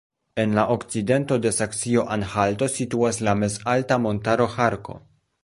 [0.43, 4.99] En la okcidento de Saksio-Anhalto situas la mezalta montaro Harco.